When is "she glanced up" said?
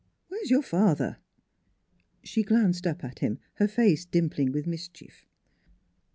2.23-3.03